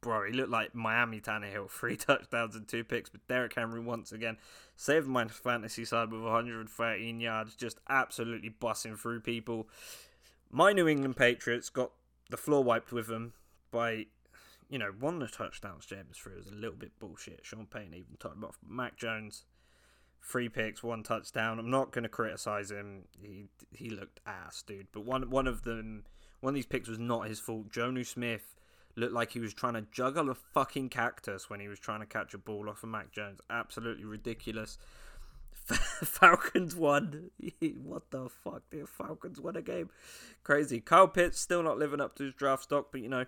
bro, 0.00 0.26
he 0.26 0.32
looked 0.32 0.50
like 0.50 0.74
Miami 0.74 1.20
Tannehill. 1.20 1.70
Three 1.70 1.96
touchdowns 1.96 2.56
and 2.56 2.66
two 2.66 2.84
picks, 2.84 3.10
but 3.10 3.26
Derrick 3.28 3.54
Henry 3.54 3.80
once 3.80 4.12
again 4.12 4.36
saved 4.76 5.06
my 5.06 5.26
fantasy 5.26 5.84
side 5.84 6.10
with 6.10 6.22
113 6.22 7.20
yards, 7.20 7.54
just 7.54 7.78
absolutely 7.88 8.50
bussing 8.50 8.98
through 8.98 9.20
people. 9.20 9.68
My 10.50 10.72
New 10.72 10.88
England 10.88 11.16
Patriots 11.16 11.68
got 11.68 11.92
the 12.30 12.36
floor 12.36 12.64
wiped 12.64 12.92
with 12.92 13.06
them 13.06 13.34
by 13.70 14.06
you 14.68 14.78
know, 14.78 14.92
one 14.98 15.14
of 15.14 15.30
the 15.30 15.34
touchdowns 15.34 15.86
Jameis 15.86 16.16
threw 16.16 16.36
was 16.36 16.48
a 16.48 16.54
little 16.54 16.76
bit 16.76 16.98
bullshit. 16.98 17.40
Sean 17.42 17.66
Payton 17.66 17.94
even 17.94 18.16
talked 18.18 18.36
about 18.36 18.54
Mac 18.66 18.96
Jones 18.96 19.44
three 20.22 20.48
picks, 20.48 20.82
one 20.82 21.02
touchdown. 21.02 21.58
I'm 21.58 21.70
not 21.70 21.92
going 21.92 22.02
to 22.02 22.08
criticize 22.08 22.70
him. 22.70 23.04
He 23.20 23.46
he 23.72 23.90
looked 23.90 24.20
ass, 24.26 24.62
dude. 24.62 24.88
But 24.92 25.04
one 25.04 25.30
one 25.30 25.46
of 25.46 25.62
them, 25.62 26.04
one 26.40 26.52
of 26.52 26.54
these 26.54 26.66
picks 26.66 26.88
was 26.88 26.98
not 26.98 27.28
his 27.28 27.40
fault. 27.40 27.70
Jonnu 27.70 28.06
Smith 28.06 28.54
looked 28.96 29.12
like 29.12 29.32
he 29.32 29.40
was 29.40 29.54
trying 29.54 29.74
to 29.74 29.86
juggle 29.92 30.30
a 30.30 30.34
fucking 30.34 30.88
cactus 30.88 31.48
when 31.48 31.60
he 31.60 31.68
was 31.68 31.78
trying 31.78 32.00
to 32.00 32.06
catch 32.06 32.34
a 32.34 32.38
ball 32.38 32.68
off 32.68 32.82
of 32.82 32.88
Mac 32.88 33.12
Jones. 33.12 33.40
Absolutely 33.48 34.04
ridiculous. 34.04 34.78
Falcons 35.52 36.74
won. 36.74 37.30
what 37.82 38.10
the 38.10 38.28
fuck? 38.28 38.62
The 38.70 38.86
Falcons 38.86 39.40
won 39.40 39.56
a 39.56 39.62
game. 39.62 39.90
Crazy. 40.42 40.80
Kyle 40.80 41.08
Pitts 41.08 41.40
still 41.40 41.62
not 41.62 41.78
living 41.78 42.00
up 42.00 42.14
to 42.16 42.24
his 42.24 42.34
draft 42.34 42.64
stock, 42.64 42.88
but 42.90 43.00
you 43.00 43.08
know, 43.08 43.26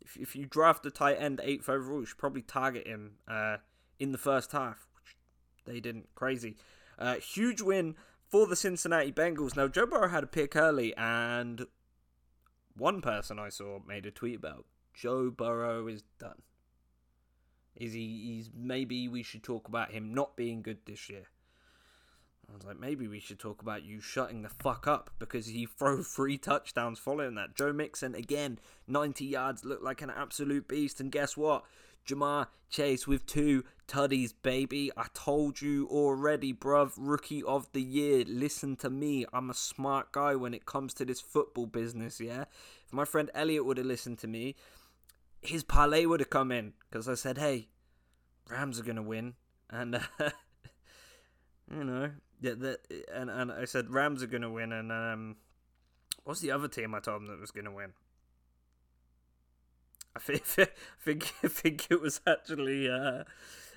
if 0.00 0.16
if 0.16 0.36
you 0.36 0.46
draft 0.46 0.86
a 0.86 0.90
tight 0.90 1.16
end 1.16 1.40
eighth 1.42 1.68
overall, 1.68 2.00
you 2.00 2.06
should 2.06 2.18
probably 2.18 2.42
target 2.42 2.86
him 2.86 3.12
uh, 3.28 3.58
in 3.98 4.12
the 4.12 4.18
first 4.18 4.52
half 4.52 4.86
which 4.94 5.16
they 5.64 5.80
didn't. 5.80 6.08
Crazy. 6.14 6.56
Uh, 6.98 7.16
huge 7.16 7.60
win 7.60 7.96
for 8.28 8.46
the 8.46 8.56
Cincinnati 8.56 9.12
Bengals. 9.12 9.56
Now, 9.56 9.68
Joe 9.68 9.86
Burrow 9.86 10.08
had 10.08 10.24
a 10.24 10.28
pick 10.28 10.56
early, 10.56 10.94
and 10.96 11.66
one 12.76 13.00
person 13.00 13.38
I 13.38 13.48
saw 13.48 13.80
made 13.86 14.06
a 14.06 14.10
tweet 14.10 14.36
about 14.36 14.66
Joe 14.94 15.30
Burrow 15.30 15.86
is 15.86 16.02
done. 16.18 16.42
Is 17.76 17.92
he? 17.92 18.34
He's 18.36 18.50
maybe 18.54 19.08
we 19.08 19.22
should 19.22 19.42
talk 19.42 19.68
about 19.68 19.92
him 19.92 20.12
not 20.12 20.36
being 20.36 20.62
good 20.62 20.78
this 20.84 21.08
year. 21.08 21.28
I 22.50 22.54
was 22.54 22.66
like, 22.66 22.78
maybe 22.78 23.08
we 23.08 23.20
should 23.20 23.38
talk 23.38 23.62
about 23.62 23.82
you 23.82 24.00
shutting 24.00 24.42
the 24.42 24.48
fuck 24.48 24.86
up 24.86 25.10
because 25.18 25.46
he 25.46 25.66
threw 25.78 26.02
three 26.02 26.36
touchdowns 26.36 26.98
following 26.98 27.34
that. 27.36 27.54
Joe 27.54 27.72
Mixon 27.72 28.14
again, 28.14 28.58
90 28.86 29.24
yards, 29.24 29.64
looked 29.64 29.82
like 29.82 30.02
an 30.02 30.10
absolute 30.10 30.68
beast. 30.68 31.00
And 31.00 31.10
guess 31.10 31.36
what? 31.36 31.64
Ja'Marr 32.06 32.46
Chase 32.70 33.06
with 33.06 33.26
two 33.26 33.64
tuddies, 33.86 34.32
baby. 34.42 34.90
I 34.96 35.06
told 35.14 35.60
you 35.60 35.86
already, 35.90 36.52
bruv. 36.52 36.92
Rookie 36.96 37.42
of 37.42 37.70
the 37.72 37.82
year. 37.82 38.24
Listen 38.26 38.76
to 38.76 38.90
me. 38.90 39.26
I'm 39.32 39.50
a 39.50 39.54
smart 39.54 40.12
guy 40.12 40.34
when 40.34 40.54
it 40.54 40.66
comes 40.66 40.94
to 40.94 41.04
this 41.04 41.20
football 41.20 41.66
business, 41.66 42.20
yeah? 42.20 42.44
If 42.86 42.92
my 42.92 43.04
friend 43.04 43.30
Elliot 43.34 43.66
would 43.66 43.78
have 43.78 43.86
listened 43.86 44.18
to 44.20 44.26
me, 44.26 44.54
his 45.40 45.62
parlay 45.62 46.06
would 46.06 46.20
have 46.20 46.30
come 46.30 46.50
in. 46.50 46.72
Because 46.90 47.08
I 47.08 47.14
said, 47.14 47.38
hey, 47.38 47.68
Rams 48.48 48.80
are 48.80 48.84
going 48.84 48.96
to 48.96 49.02
win. 49.02 49.34
And, 49.70 49.96
uh, 49.96 50.00
you 51.70 51.84
know, 51.84 52.10
yeah, 52.40 52.54
the, 52.56 52.78
and, 53.12 53.28
and 53.30 53.52
I 53.52 53.66
said, 53.66 53.90
Rams 53.90 54.22
are 54.22 54.28
going 54.28 54.42
to 54.42 54.50
win. 54.50 54.72
And, 54.72 54.90
um, 54.90 55.36
what's 56.24 56.40
the 56.40 56.50
other 56.50 56.68
team 56.68 56.94
I 56.94 57.00
told 57.00 57.22
him 57.22 57.28
that 57.28 57.40
was 57.40 57.50
going 57.50 57.66
to 57.66 57.70
win? 57.70 57.92
I 60.16 60.20
think, 60.20 60.42
I 60.58 60.66
think, 61.00 61.22
think 61.24 61.86
it 61.90 62.00
was 62.00 62.20
actually 62.26 62.88
uh, 62.88 63.24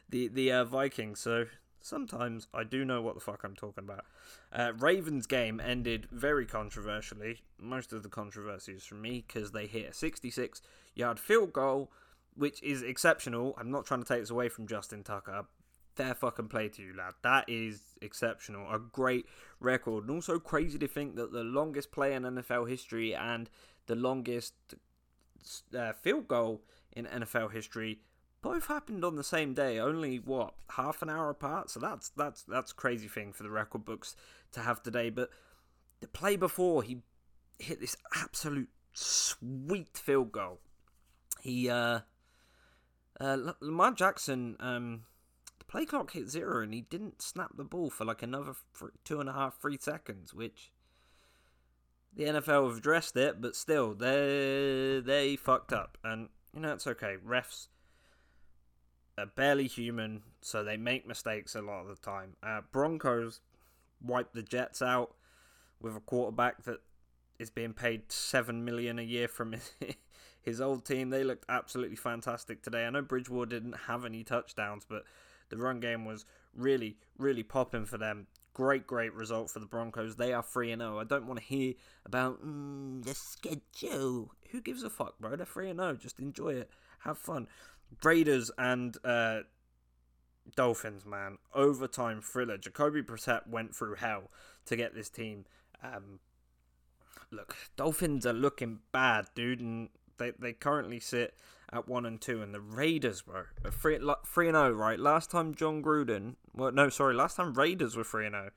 the 0.09 0.27
the 0.27 0.51
uh, 0.51 0.65
Vikings. 0.65 1.19
So 1.19 1.45
sometimes 1.81 2.47
I 2.53 2.63
do 2.63 2.83
know 2.83 3.01
what 3.01 3.15
the 3.15 3.21
fuck 3.21 3.43
I'm 3.43 3.55
talking 3.55 3.83
about. 3.83 4.05
Uh, 4.51 4.73
Ravens 4.77 5.27
game 5.27 5.59
ended 5.59 6.07
very 6.11 6.45
controversially. 6.45 7.41
Most 7.59 7.93
of 7.93 8.03
the 8.03 8.09
controversy 8.09 8.73
is 8.73 8.83
from 8.83 9.01
me 9.01 9.23
because 9.25 9.51
they 9.51 9.67
hit 9.67 9.89
a 9.89 9.93
66 9.93 10.61
yard 10.95 11.19
field 11.19 11.53
goal, 11.53 11.91
which 12.35 12.61
is 12.63 12.81
exceptional. 12.81 13.55
I'm 13.57 13.71
not 13.71 13.85
trying 13.85 14.01
to 14.01 14.07
take 14.07 14.21
this 14.21 14.29
away 14.29 14.49
from 14.49 14.67
Justin 14.67 15.03
Tucker. 15.03 15.45
Fair 15.95 16.13
fucking 16.13 16.49
play 16.49 16.67
to 16.67 16.81
you, 16.81 16.93
lad. 16.93 17.13
That 17.21 17.45
is 17.47 17.81
exceptional. 18.01 18.69
A 18.69 18.79
great 18.79 19.27
record. 19.61 20.03
And 20.03 20.11
also 20.11 20.39
crazy 20.39 20.77
to 20.79 20.87
think 20.87 21.15
that 21.15 21.31
the 21.31 21.43
longest 21.43 21.91
play 21.91 22.13
in 22.13 22.23
NFL 22.23 22.69
history 22.69 23.15
and 23.15 23.49
the 23.87 23.95
longest 23.95 24.53
uh, 25.77 25.93
field 25.93 26.27
goal 26.27 26.61
in 26.93 27.05
NFL 27.05 27.51
history 27.51 27.99
both 28.41 28.67
happened 28.67 29.03
on 29.03 29.15
the 29.15 29.23
same 29.23 29.55
day, 29.55 29.79
only 29.79 30.17
what 30.17 30.53
half 30.71 31.01
an 31.01 31.09
hour 31.09 31.31
apart. 31.31 31.71
So 31.71 31.79
that's 31.79 32.09
that's 32.09 32.43
that's 32.43 32.73
crazy 32.73 33.07
thing 33.07 33.33
for 33.33 33.41
the 33.41 33.49
record 33.49 33.83
books 33.85 34.15
to 34.51 34.59
have 34.59 34.83
today. 34.83 35.09
But 35.09 35.29
the 35.99 36.07
play 36.07 36.35
before 36.35 36.83
he 36.83 36.99
hit 37.57 37.79
this 37.79 37.97
absolute 38.15 38.69
sweet 38.93 39.97
field 39.97 40.31
goal. 40.31 40.59
He 41.41 41.69
uh, 41.69 42.01
uh 43.19 43.37
Lamar 43.59 43.91
Jackson 43.93 44.55
um 44.59 45.05
the 45.57 45.65
play 45.65 45.85
clock 45.85 46.11
hit 46.11 46.29
zero 46.29 46.61
and 46.61 46.73
he 46.73 46.81
didn't 46.81 47.21
snap 47.21 47.51
the 47.57 47.63
ball 47.63 47.89
for 47.89 48.05
like 48.05 48.21
another 48.21 48.53
two 49.03 49.19
and 49.19 49.29
a 49.29 49.33
half 49.33 49.59
three 49.59 49.77
seconds, 49.79 50.33
which 50.33 50.71
the 52.15 52.23
NFL 52.25 52.67
have 52.67 52.77
addressed 52.77 53.17
it, 53.17 53.41
but 53.41 53.55
still, 53.55 53.93
they 53.93 55.01
they 55.03 55.35
fucked 55.35 55.73
up, 55.73 55.97
and 56.03 56.29
you 56.53 56.61
know 56.61 56.73
it's 56.73 56.87
okay. 56.87 57.15
Refs 57.25 57.67
are 59.17 59.25
barely 59.25 59.67
human, 59.67 60.23
so 60.41 60.63
they 60.63 60.77
make 60.77 61.07
mistakes 61.07 61.55
a 61.55 61.61
lot 61.61 61.81
of 61.81 61.87
the 61.87 61.95
time. 61.95 62.35
Uh, 62.43 62.61
Broncos 62.71 63.41
wiped 64.01 64.33
the 64.33 64.43
Jets 64.43 64.81
out 64.81 65.15
with 65.81 65.95
a 65.95 66.01
quarterback 66.01 66.63
that 66.63 66.79
is 67.39 67.49
being 67.49 67.73
paid 67.73 68.11
seven 68.11 68.63
million 68.63 68.99
a 68.99 69.03
year 69.03 69.27
from 69.27 69.51
his, 69.53 69.73
his 70.41 70.61
old 70.61 70.85
team. 70.85 71.09
They 71.09 71.23
looked 71.23 71.45
absolutely 71.49 71.95
fantastic 71.97 72.61
today. 72.61 72.85
I 72.85 72.89
know 72.89 73.01
Bridgewater 73.01 73.49
didn't 73.49 73.75
have 73.87 74.05
any 74.05 74.23
touchdowns, 74.23 74.85
but 74.87 75.03
The 75.49 75.57
run 75.57 75.79
game 75.79 76.05
was 76.05 76.25
really, 76.55 76.97
really 77.17 77.43
popping 77.43 77.85
for 77.85 77.97
them. 77.97 78.27
Great, 78.55 78.87
great 78.87 79.13
result 79.13 79.49
for 79.49 79.59
the 79.59 79.65
Broncos. 79.65 80.15
They 80.15 80.31
are 80.31 80.41
3 80.41 80.69
0. 80.69 80.97
I 80.97 81.03
don't 81.03 81.27
want 81.27 81.41
to 81.41 81.45
hear 81.45 81.73
about 82.05 82.41
mm, 82.41 83.03
the 83.03 83.13
schedule. 83.13 84.31
Who 84.51 84.61
gives 84.61 84.81
a 84.81 84.89
fuck, 84.89 85.19
bro? 85.19 85.35
They're 85.35 85.45
3 85.45 85.73
0. 85.73 85.95
Just 85.95 86.19
enjoy 86.19 86.53
it. 86.53 86.69
Have 86.99 87.17
fun. 87.17 87.49
Raiders 88.01 88.51
and 88.57 88.95
uh, 89.03 89.41
Dolphins, 90.55 91.05
man. 91.05 91.37
Overtime 91.53 92.21
thriller. 92.21 92.57
Jacoby 92.57 93.01
Brissett 93.01 93.45
went 93.45 93.75
through 93.75 93.95
hell 93.95 94.31
to 94.67 94.77
get 94.77 94.95
this 94.95 95.09
team. 95.09 95.43
Um, 95.83 96.19
look, 97.31 97.57
Dolphins 97.75 98.25
are 98.25 98.31
looking 98.31 98.79
bad, 98.93 99.25
dude, 99.35 99.59
and 99.59 99.89
they, 100.17 100.31
they 100.31 100.53
currently 100.53 101.01
sit 101.01 101.33
at 101.71 101.87
one 101.87 102.05
and 102.05 102.21
two, 102.21 102.41
and 102.41 102.53
the 102.53 102.61
Raiders, 102.61 103.25
were 103.25 103.49
three 103.71 103.99
three 104.25 104.47
and 104.47 104.55
zero, 104.55 104.71
right? 104.71 104.99
Last 104.99 105.31
time 105.31 105.55
Jon 105.55 105.81
Gruden, 105.81 106.35
well, 106.53 106.71
no, 106.71 106.89
sorry, 106.89 107.15
last 107.15 107.37
time 107.37 107.53
Raiders 107.53 107.95
were 107.95 108.03
three 108.03 108.25
and 108.25 108.33
zero, 108.33 108.49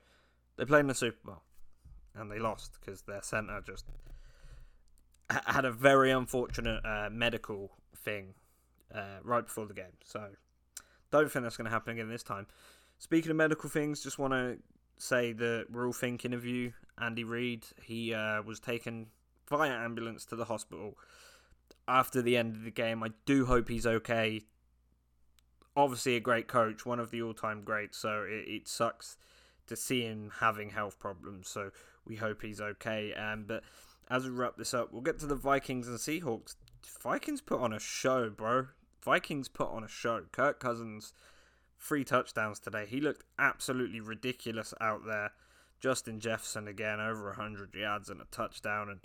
they 0.57 0.65
played 0.65 0.81
in 0.81 0.87
the 0.87 0.95
Super 0.95 1.19
Bowl, 1.25 1.41
and 2.15 2.31
they 2.31 2.39
lost 2.39 2.77
because 2.79 3.03
their 3.03 3.21
center 3.21 3.61
just 3.65 3.85
had 5.29 5.65
a 5.65 5.71
very 5.71 6.11
unfortunate 6.11 6.83
uh, 6.85 7.09
medical 7.11 7.71
thing 7.95 8.33
uh, 8.93 9.19
right 9.23 9.45
before 9.45 9.65
the 9.65 9.73
game. 9.73 9.97
So 10.03 10.29
don't 11.11 11.31
think 11.31 11.43
that's 11.43 11.57
going 11.57 11.65
to 11.65 11.71
happen 11.71 11.93
again 11.93 12.09
this 12.09 12.23
time. 12.23 12.47
Speaking 12.97 13.31
of 13.31 13.37
medical 13.37 13.69
things, 13.69 14.03
just 14.03 14.19
want 14.19 14.33
to 14.33 14.57
say 14.97 15.31
that 15.33 15.67
we're 15.71 15.85
all 15.87 15.93
thinking 15.93 16.33
of 16.33 16.45
you, 16.45 16.73
Andy 16.99 17.23
Reid. 17.23 17.65
He 17.81 18.13
uh, 18.13 18.41
was 18.41 18.59
taken 18.59 19.07
via 19.47 19.71
ambulance 19.71 20.25
to 20.25 20.35
the 20.35 20.45
hospital 20.45 20.97
after 21.89 22.21
the 22.21 22.37
end 22.37 22.55
of 22.55 22.63
the 22.63 22.71
game. 22.71 23.03
I 23.03 23.09
do 23.25 23.45
hope 23.45 23.67
he's 23.67 23.87
okay. 23.87 24.41
Obviously, 25.75 26.15
a 26.15 26.19
great 26.19 26.47
coach, 26.47 26.85
one 26.85 26.99
of 26.99 27.11
the 27.11 27.21
all-time 27.21 27.63
greats. 27.63 27.97
So 27.97 28.25
it, 28.27 28.47
it 28.47 28.67
sucks 28.67 29.17
to 29.67 29.75
see 29.75 30.03
him 30.03 30.31
having 30.39 30.69
health 30.69 30.99
problems. 30.99 31.49
So 31.49 31.71
we 32.05 32.15
hope 32.15 32.41
he's 32.41 32.61
okay. 32.61 33.13
Um, 33.13 33.45
but 33.47 33.63
as 34.09 34.25
we 34.25 34.31
wrap 34.31 34.57
this 34.57 34.73
up, 34.73 34.91
we'll 34.91 35.01
get 35.01 35.19
to 35.19 35.25
the 35.25 35.35
Vikings 35.35 35.87
and 35.87 35.97
Seahawks. 35.97 36.55
Vikings 37.01 37.41
put 37.41 37.59
on 37.59 37.73
a 37.73 37.79
show, 37.79 38.29
bro. 38.29 38.67
Vikings 39.03 39.47
put 39.47 39.69
on 39.69 39.83
a 39.83 39.87
show. 39.87 40.23
Kirk 40.31 40.59
Cousins, 40.59 41.13
three 41.79 42.03
touchdowns 42.03 42.59
today. 42.59 42.85
He 42.87 43.01
looked 43.01 43.23
absolutely 43.37 43.99
ridiculous 43.99 44.73
out 44.79 45.05
there. 45.05 45.31
Justin 45.79 46.19
Jefferson 46.19 46.67
again, 46.67 46.99
over 46.99 47.27
100 47.27 47.73
yards 47.73 48.09
and 48.09 48.21
a 48.21 48.25
touchdown. 48.25 48.89
And 48.89 48.99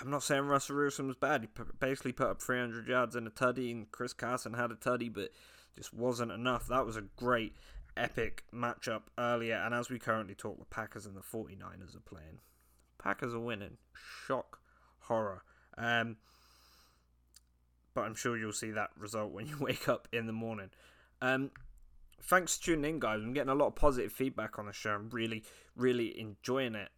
I'm 0.00 0.10
not 0.10 0.22
saying 0.22 0.42
Russell 0.42 0.76
Wilson 0.76 1.06
was 1.08 1.16
bad. 1.16 1.42
He 1.42 1.48
basically 1.78 2.12
put 2.12 2.28
up 2.28 2.42
300 2.42 2.86
yards 2.86 3.16
and 3.16 3.26
a 3.26 3.30
tutty, 3.30 3.70
and 3.70 3.90
Chris 3.90 4.12
Carson 4.12 4.54
had 4.54 4.70
a 4.70 4.74
tutty, 4.74 5.12
but 5.12 5.30
just 5.76 5.94
wasn't 5.94 6.32
enough. 6.32 6.66
That 6.68 6.84
was 6.84 6.96
a 6.96 7.02
great, 7.16 7.54
epic 7.96 8.44
matchup 8.52 9.02
earlier. 9.18 9.56
And 9.56 9.74
as 9.74 9.90
we 9.90 9.98
currently 9.98 10.34
talk, 10.34 10.58
the 10.58 10.64
Packers 10.64 11.06
and 11.06 11.16
the 11.16 11.20
49ers 11.20 11.96
are 11.96 12.00
playing. 12.04 12.40
Packers 12.98 13.34
are 13.34 13.40
winning. 13.40 13.78
Shock, 14.26 14.58
horror. 15.00 15.42
Um, 15.76 16.16
but 17.94 18.02
I'm 18.02 18.14
sure 18.14 18.36
you'll 18.36 18.52
see 18.52 18.70
that 18.72 18.90
result 18.96 19.32
when 19.32 19.46
you 19.46 19.56
wake 19.60 19.88
up 19.88 20.08
in 20.12 20.26
the 20.26 20.32
morning. 20.32 20.70
Um, 21.22 21.50
thanks 22.22 22.56
for 22.56 22.66
tuning 22.66 22.94
in, 22.94 23.00
guys. 23.00 23.20
I'm 23.22 23.32
getting 23.32 23.50
a 23.50 23.54
lot 23.54 23.68
of 23.68 23.74
positive 23.74 24.12
feedback 24.12 24.58
on 24.58 24.66
the 24.66 24.72
show. 24.72 24.90
I'm 24.90 25.10
really, 25.10 25.44
really 25.76 26.18
enjoying 26.18 26.74
it. 26.74 26.88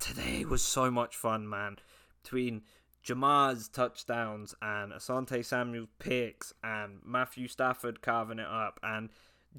Today 0.00 0.44
was 0.44 0.62
so 0.62 0.90
much 0.90 1.14
fun, 1.14 1.48
man. 1.48 1.76
Between 2.22 2.62
Ja'Marr's 3.06 3.68
touchdowns 3.68 4.54
and 4.60 4.92
Asante 4.92 5.44
Samuel's 5.44 5.88
picks 5.98 6.52
and 6.64 7.00
Matthew 7.04 7.46
Stafford 7.46 8.02
carving 8.02 8.38
it 8.38 8.48
up 8.48 8.80
and 8.82 9.10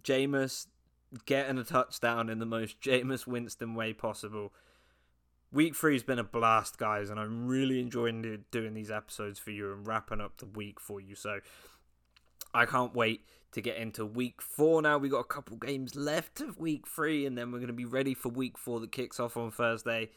Jameis 0.01 0.67
getting 1.25 1.57
a 1.57 1.63
touchdown 1.63 2.29
in 2.29 2.39
the 2.39 2.45
most 2.45 2.81
Jameis 2.81 3.27
Winston 3.27 3.75
way 3.75 3.93
possible. 3.93 4.51
Week 5.51 5.75
three 5.75 5.93
has 5.93 6.03
been 6.03 6.19
a 6.19 6.23
blast, 6.23 6.77
guys, 6.77 7.09
and 7.09 7.19
I'm 7.19 7.47
really 7.47 7.79
enjoying 7.79 8.45
doing 8.51 8.73
these 8.73 8.89
episodes 8.91 9.37
for 9.37 9.51
you 9.51 9.71
and 9.73 9.85
wrapping 9.85 10.21
up 10.21 10.37
the 10.37 10.45
week 10.45 10.79
for 10.79 10.99
you. 10.99 11.13
So 11.13 11.39
I 12.53 12.65
can't 12.65 12.95
wait 12.95 13.25
to 13.51 13.61
get 13.61 13.77
into 13.77 14.05
week 14.05 14.41
four 14.41 14.81
now. 14.81 14.97
We've 14.97 15.11
got 15.11 15.19
a 15.19 15.25
couple 15.25 15.57
games 15.57 15.95
left 15.95 16.39
of 16.39 16.57
week 16.57 16.87
three, 16.87 17.25
and 17.25 17.37
then 17.37 17.51
we're 17.51 17.59
going 17.59 17.67
to 17.67 17.73
be 17.73 17.85
ready 17.85 18.13
for 18.13 18.29
week 18.29 18.57
four 18.57 18.79
that 18.79 18.91
kicks 18.91 19.19
off 19.19 19.35
on 19.35 19.51
Thursday. 19.51 20.09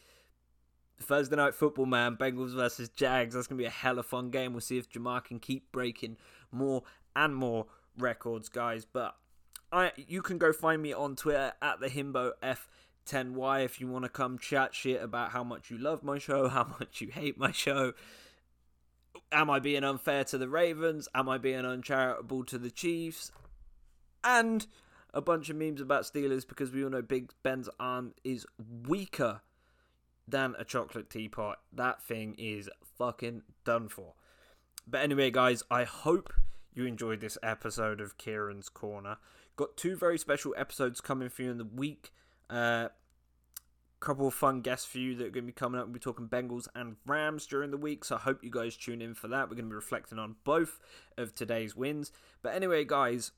Thursday 1.01 1.35
night 1.35 1.53
football, 1.53 1.85
man. 1.85 2.15
Bengals 2.15 2.53
versus 2.53 2.89
Jags. 2.89 3.35
That's 3.35 3.47
going 3.47 3.57
to 3.57 3.61
be 3.61 3.67
a 3.67 3.71
hell 3.71 3.99
of 3.99 4.05
fun 4.05 4.29
game. 4.29 4.53
We'll 4.53 4.61
see 4.61 4.77
if 4.77 4.89
Ja'Marr 4.89 5.23
can 5.23 5.39
keep 5.39 5.71
breaking 5.71 6.17
more 6.51 6.83
and 7.15 7.35
more 7.35 7.67
records, 7.97 8.49
guys. 8.49 8.85
But 8.85 9.15
I, 9.71 9.91
you 9.95 10.21
can 10.21 10.37
go 10.37 10.53
find 10.53 10.81
me 10.81 10.93
on 10.93 11.15
Twitter 11.15 11.53
at 11.61 11.79
the 11.79 11.87
Himbo 11.87 12.31
F. 12.41 12.69
10Y 13.05 13.63
if 13.63 13.79
you 13.79 13.87
want 13.87 14.03
to 14.03 14.09
come 14.09 14.39
chat 14.39 14.73
shit 14.73 15.01
about 15.01 15.29
how 15.29 15.43
much 15.43 15.69
you 15.69 15.77
love 15.77 16.03
my 16.03 16.17
show, 16.17 16.47
how 16.49 16.75
much 16.79 17.01
you 17.01 17.09
hate 17.09 17.37
my 17.37 17.51
show. 17.51 17.93
Am 19.31 19.49
I 19.49 19.59
being 19.59 19.83
unfair 19.83 20.23
to 20.25 20.37
the 20.37 20.47
Ravens? 20.47 21.07
Am 21.13 21.29
I 21.29 21.37
being 21.37 21.65
uncharitable 21.65 22.43
to 22.45 22.57
the 22.57 22.71
Chiefs? 22.71 23.31
And 24.23 24.65
a 25.13 25.21
bunch 25.21 25.49
of 25.49 25.55
memes 25.55 25.81
about 25.81 26.03
Steelers 26.03 26.47
because 26.47 26.71
we 26.71 26.83
all 26.83 26.89
know 26.89 27.01
Big 27.01 27.31
Ben's 27.43 27.69
arm 27.79 28.13
is 28.23 28.45
weaker 28.87 29.41
than 30.27 30.55
a 30.57 30.63
chocolate 30.63 31.09
teapot. 31.09 31.59
That 31.73 32.01
thing 32.01 32.35
is 32.37 32.69
fucking 32.97 33.43
done 33.63 33.89
for. 33.89 34.13
But 34.87 35.01
anyway, 35.01 35.31
guys, 35.31 35.63
I 35.69 35.83
hope 35.83 36.33
you 36.73 36.85
enjoyed 36.85 37.21
this 37.21 37.37
episode 37.41 38.01
of 38.01 38.17
Kieran's 38.17 38.69
Corner. 38.69 39.17
Got 39.55 39.77
two 39.77 39.95
very 39.95 40.17
special 40.17 40.53
episodes 40.57 41.01
coming 41.01 41.29
for 41.29 41.43
you 41.43 41.51
in 41.51 41.57
the 41.57 41.65
week. 41.65 42.11
Uh, 42.49 42.89
couple 44.05 44.27
of 44.27 44.33
fun 44.33 44.61
guests 44.61 44.85
for 44.85 44.99
you 44.99 45.15
that 45.15 45.27
are 45.27 45.29
going 45.31 45.45
to 45.45 45.47
be 45.47 45.51
coming 45.51 45.79
up. 45.79 45.87
We'll 45.87 45.93
be 45.93 45.99
talking 45.99 46.27
Bengals 46.27 46.67
and 46.75 46.97
Rams 47.07 47.47
during 47.47 47.71
the 47.71 47.77
week, 47.77 48.05
so 48.05 48.15
I 48.15 48.19
hope 48.19 48.43
you 48.43 48.51
guys 48.51 48.75
tune 48.77 49.01
in 49.01 49.15
for 49.15 49.27
that. 49.29 49.49
We're 49.49 49.55
going 49.55 49.65
to 49.65 49.69
be 49.69 49.75
reflecting 49.75 50.19
on 50.19 50.35
both 50.43 50.79
of 51.17 51.33
today's 51.33 51.75
wins. 51.75 52.11
But 52.43 52.53
anyway, 52.53 52.85
guys, 52.85 53.31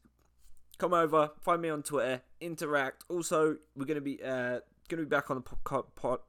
come 0.78 0.94
over, 0.94 1.32
find 1.40 1.62
me 1.62 1.70
on 1.70 1.84
Twitter, 1.84 2.22
interact. 2.42 3.06
Also, 3.08 3.58
we're 3.76 3.86
going 3.86 3.96
to 3.96 4.02
be 4.02 4.22
uh, 4.22 4.60
going 4.90 5.00
to 5.00 5.06
be 5.06 5.06
back 5.06 5.32
on 5.32 5.38
the 5.38 5.42
po- 5.42 5.88
po- 5.96 6.22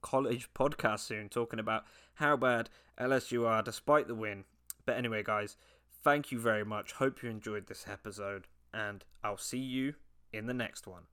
college 0.00 0.48
podcast 0.54 1.00
soon, 1.00 1.28
talking 1.28 1.58
about 1.58 1.84
how 2.14 2.36
bad 2.36 2.70
LSU 3.00 3.46
are 3.46 3.62
despite 3.62 4.08
the 4.08 4.14
win. 4.14 4.44
But 4.86 4.96
anyway, 4.96 5.22
guys, 5.22 5.56
thank 6.02 6.32
you 6.32 6.38
very 6.38 6.64
much. 6.64 6.92
Hope 6.92 7.22
you 7.22 7.30
enjoyed 7.30 7.66
this 7.66 7.86
episode, 7.90 8.46
and 8.72 9.04
I'll 9.22 9.36
see 9.36 9.58
you 9.58 9.94
in 10.32 10.46
the 10.46 10.54
next 10.54 10.86
one. 10.86 11.04